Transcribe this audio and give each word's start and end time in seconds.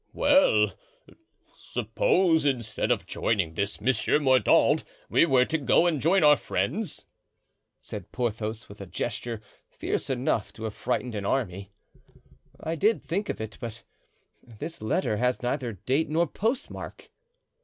"Well, 0.13 0.73
suppose 1.53 2.43
instead 2.43 2.89
of 2.89 3.05
joining 3.05 3.53
this 3.53 3.79
Monsieur 3.79 4.17
Mordaunt 4.17 4.83
we 5.11 5.27
were 5.27 5.45
to 5.45 5.59
go 5.59 5.85
and 5.85 6.01
join 6.01 6.23
our 6.23 6.37
friends?" 6.37 7.05
said 7.79 8.11
Porthos, 8.11 8.67
with 8.67 8.81
a 8.81 8.87
gesture 8.87 9.43
fierce 9.69 10.09
enough 10.09 10.51
to 10.53 10.63
have 10.63 10.73
frightened 10.73 11.13
an 11.13 11.27
army. 11.27 11.69
"I 12.59 12.73
did 12.75 13.03
think 13.03 13.29
of 13.29 13.39
it, 13.39 13.59
but 13.61 13.83
this 14.43 14.81
letter 14.81 15.17
has 15.17 15.43
neither 15.43 15.73
date 15.73 16.09
nor 16.09 16.25
postmark." 16.25 17.11